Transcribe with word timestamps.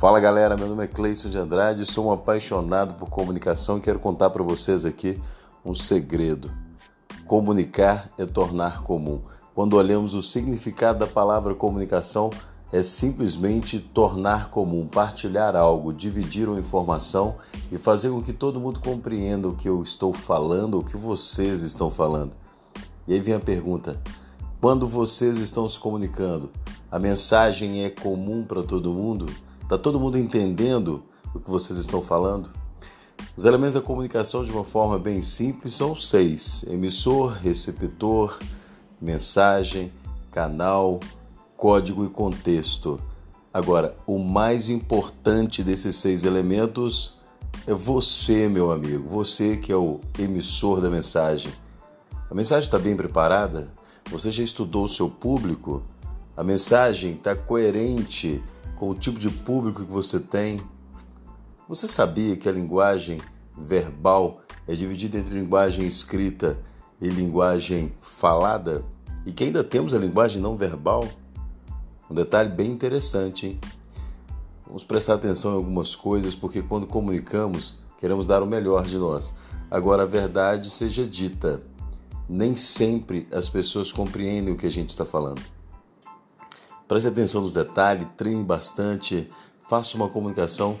Fala 0.00 0.18
galera, 0.18 0.56
meu 0.56 0.66
nome 0.66 0.82
é 0.82 0.86
Cleison 0.86 1.28
de 1.28 1.36
Andrade, 1.36 1.84
sou 1.84 2.06
um 2.06 2.10
apaixonado 2.10 2.94
por 2.94 3.10
comunicação 3.10 3.76
e 3.76 3.82
quero 3.82 3.98
contar 3.98 4.30
para 4.30 4.42
vocês 4.42 4.86
aqui 4.86 5.20
um 5.62 5.74
segredo. 5.74 6.50
Comunicar 7.26 8.08
é 8.16 8.24
tornar 8.24 8.82
comum. 8.82 9.20
Quando 9.54 9.76
olhamos 9.76 10.14
o 10.14 10.22
significado 10.22 11.00
da 11.00 11.06
palavra 11.06 11.54
comunicação, 11.54 12.30
é 12.72 12.82
simplesmente 12.82 13.78
tornar 13.78 14.48
comum, 14.48 14.86
partilhar 14.86 15.54
algo, 15.54 15.92
dividir 15.92 16.48
uma 16.48 16.58
informação 16.58 17.34
e 17.70 17.76
fazer 17.76 18.08
com 18.08 18.22
que 18.22 18.32
todo 18.32 18.58
mundo 18.58 18.80
compreenda 18.80 19.48
o 19.48 19.54
que 19.54 19.68
eu 19.68 19.82
estou 19.82 20.14
falando, 20.14 20.78
o 20.78 20.82
que 20.82 20.96
vocês 20.96 21.60
estão 21.60 21.90
falando. 21.90 22.32
E 23.06 23.12
aí 23.12 23.20
vem 23.20 23.34
a 23.34 23.40
pergunta: 23.40 24.00
quando 24.62 24.88
vocês 24.88 25.36
estão 25.36 25.68
se 25.68 25.78
comunicando, 25.78 26.48
a 26.90 26.98
mensagem 26.98 27.84
é 27.84 27.90
comum 27.90 28.42
para 28.42 28.62
todo 28.62 28.94
mundo? 28.94 29.26
Está 29.70 29.78
todo 29.78 30.00
mundo 30.00 30.18
entendendo 30.18 31.00
o 31.32 31.38
que 31.38 31.48
vocês 31.48 31.78
estão 31.78 32.02
falando? 32.02 32.50
Os 33.36 33.44
elementos 33.44 33.74
da 33.74 33.80
comunicação, 33.80 34.44
de 34.44 34.50
uma 34.50 34.64
forma 34.64 34.98
bem 34.98 35.22
simples, 35.22 35.74
são 35.74 35.94
seis: 35.94 36.64
emissor, 36.64 37.38
receptor, 37.40 38.36
mensagem, 39.00 39.92
canal, 40.32 40.98
código 41.56 42.04
e 42.04 42.08
contexto. 42.08 43.00
Agora, 43.54 43.96
o 44.08 44.18
mais 44.18 44.68
importante 44.68 45.62
desses 45.62 45.94
seis 45.94 46.24
elementos 46.24 47.20
é 47.64 47.72
você, 47.72 48.48
meu 48.48 48.72
amigo, 48.72 49.08
você 49.08 49.56
que 49.56 49.70
é 49.70 49.76
o 49.76 50.00
emissor 50.18 50.80
da 50.80 50.90
mensagem. 50.90 51.52
A 52.28 52.34
mensagem 52.34 52.66
está 52.66 52.76
bem 52.76 52.96
preparada? 52.96 53.72
Você 54.10 54.32
já 54.32 54.42
estudou 54.42 54.86
o 54.86 54.88
seu 54.88 55.08
público? 55.08 55.80
A 56.36 56.42
mensagem 56.42 57.12
está 57.12 57.36
coerente 57.36 58.42
com 58.80 58.88
o 58.88 58.94
tipo 58.94 59.18
de 59.18 59.28
público 59.28 59.84
que 59.84 59.92
você 59.92 60.18
tem. 60.18 60.58
Você 61.68 61.86
sabia 61.86 62.34
que 62.34 62.48
a 62.48 62.52
linguagem 62.52 63.20
verbal 63.54 64.40
é 64.66 64.74
dividida 64.74 65.18
entre 65.18 65.34
linguagem 65.34 65.86
escrita 65.86 66.58
e 66.98 67.06
linguagem 67.10 67.92
falada? 68.00 68.82
E 69.26 69.32
que 69.32 69.44
ainda 69.44 69.62
temos 69.62 69.92
a 69.92 69.98
linguagem 69.98 70.40
não 70.40 70.56
verbal? 70.56 71.06
Um 72.10 72.14
detalhe 72.14 72.48
bem 72.48 72.72
interessante, 72.72 73.48
hein? 73.48 73.60
Vamos 74.66 74.82
prestar 74.82 75.14
atenção 75.14 75.52
em 75.52 75.56
algumas 75.56 75.94
coisas, 75.94 76.34
porque 76.34 76.62
quando 76.62 76.86
comunicamos, 76.86 77.76
queremos 77.98 78.24
dar 78.24 78.42
o 78.42 78.46
melhor 78.46 78.86
de 78.86 78.96
nós. 78.96 79.34
Agora, 79.70 80.04
a 80.04 80.06
verdade 80.06 80.70
seja 80.70 81.06
dita, 81.06 81.62
nem 82.26 82.56
sempre 82.56 83.28
as 83.30 83.46
pessoas 83.46 83.92
compreendem 83.92 84.54
o 84.54 84.56
que 84.56 84.66
a 84.66 84.72
gente 84.72 84.88
está 84.88 85.04
falando. 85.04 85.42
Preste 86.90 87.06
atenção 87.06 87.42
nos 87.42 87.54
detalhes, 87.54 88.04
treine 88.16 88.42
bastante, 88.42 89.30
faça 89.68 89.96
uma 89.96 90.08
comunicação 90.08 90.76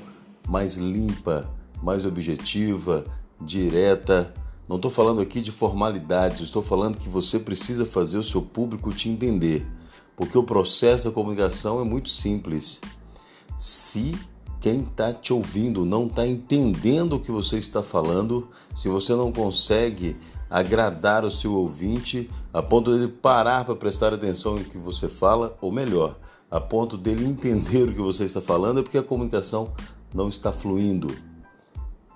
mais 0.48 0.76
limpa, 0.76 1.48
mais 1.80 2.04
objetiva, 2.04 3.04
direta. 3.40 4.34
Não 4.68 4.74
estou 4.74 4.90
falando 4.90 5.20
aqui 5.20 5.40
de 5.40 5.52
formalidades, 5.52 6.40
estou 6.40 6.62
falando 6.62 6.98
que 6.98 7.08
você 7.08 7.38
precisa 7.38 7.86
fazer 7.86 8.18
o 8.18 8.24
seu 8.24 8.42
público 8.42 8.92
te 8.92 9.08
entender, 9.08 9.64
porque 10.16 10.36
o 10.36 10.42
processo 10.42 11.04
da 11.04 11.14
comunicação 11.14 11.80
é 11.80 11.84
muito 11.84 12.10
simples. 12.10 12.80
Se 13.56 14.18
quem 14.60 14.80
está 14.80 15.12
te 15.12 15.32
ouvindo 15.32 15.84
não 15.84 16.08
está 16.08 16.26
entendendo 16.26 17.12
o 17.12 17.20
que 17.20 17.30
você 17.30 17.56
está 17.56 17.84
falando, 17.84 18.48
se 18.74 18.88
você 18.88 19.14
não 19.14 19.30
consegue 19.30 20.16
agradar 20.50 21.24
o 21.24 21.30
seu 21.30 21.54
ouvinte 21.54 22.28
a 22.52 22.60
ponto 22.60 22.90
dele 22.90 23.08
parar 23.08 23.64
para 23.64 23.76
prestar 23.76 24.12
atenção 24.12 24.58
em 24.58 24.64
que 24.64 24.76
você 24.76 25.08
fala, 25.08 25.56
ou 25.60 25.70
melhor, 25.70 26.16
a 26.50 26.60
ponto 26.60 26.98
dele 26.98 27.24
entender 27.24 27.88
o 27.88 27.94
que 27.94 28.00
você 28.00 28.24
está 28.24 28.40
falando, 28.40 28.80
é 28.80 28.82
porque 28.82 28.98
a 28.98 29.02
comunicação 29.02 29.72
não 30.12 30.28
está 30.28 30.50
fluindo. 30.50 31.14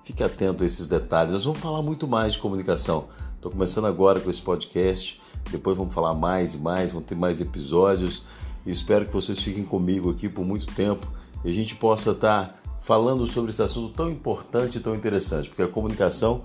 Fique 0.03 0.23
atento 0.23 0.63
a 0.63 0.67
esses 0.67 0.87
detalhes. 0.87 1.31
Nós 1.31 1.45
vamos 1.45 1.59
falar 1.59 1.81
muito 1.81 2.07
mais 2.07 2.33
de 2.33 2.39
comunicação. 2.39 3.05
Estou 3.35 3.49
começando 3.49 3.85
agora 3.85 4.19
com 4.19 4.29
esse 4.29 4.41
podcast. 4.41 5.19
Depois 5.49 5.77
vamos 5.77 5.93
falar 5.93 6.13
mais 6.13 6.53
e 6.53 6.57
mais, 6.57 6.91
vão 6.91 7.01
ter 7.01 7.15
mais 7.15 7.39
episódios. 7.39 8.23
E 8.65 8.71
espero 8.71 9.05
que 9.05 9.13
vocês 9.13 9.39
fiquem 9.39 9.63
comigo 9.63 10.11
aqui 10.11 10.27
por 10.27 10.43
muito 10.43 10.65
tempo 10.67 11.07
e 11.43 11.49
a 11.49 11.53
gente 11.53 11.75
possa 11.75 12.11
estar 12.11 12.59
falando 12.79 13.25
sobre 13.25 13.51
esse 13.51 13.61
assunto 13.61 13.93
tão 13.93 14.09
importante 14.09 14.77
e 14.77 14.81
tão 14.81 14.95
interessante, 14.95 15.49
porque 15.49 15.61
a 15.61 15.67
comunicação 15.67 16.43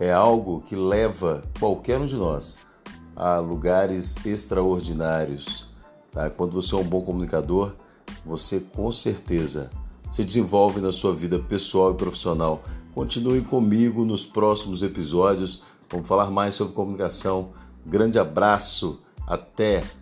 é 0.00 0.10
algo 0.10 0.62
que 0.62 0.74
leva 0.74 1.44
qualquer 1.60 2.00
um 2.00 2.06
de 2.06 2.16
nós 2.16 2.56
a 3.14 3.38
lugares 3.38 4.16
extraordinários. 4.24 5.68
Tá? 6.10 6.30
Quando 6.30 6.54
você 6.54 6.74
é 6.74 6.78
um 6.78 6.84
bom 6.84 7.02
comunicador, 7.02 7.74
você 8.24 8.60
com 8.60 8.90
certeza 8.90 9.70
se 10.08 10.24
desenvolve 10.24 10.80
na 10.80 10.90
sua 10.90 11.14
vida 11.14 11.38
pessoal 11.38 11.92
e 11.92 11.96
profissional. 11.96 12.62
Continue 12.94 13.42
comigo 13.42 14.04
nos 14.04 14.24
próximos 14.24 14.82
episódios. 14.82 15.62
Vamos 15.88 16.08
falar 16.08 16.30
mais 16.30 16.54
sobre 16.54 16.74
comunicação. 16.74 17.50
Grande 17.86 18.18
abraço. 18.18 19.00
Até! 19.26 19.99